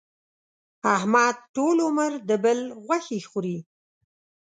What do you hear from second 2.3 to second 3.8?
بل غوښې خوري.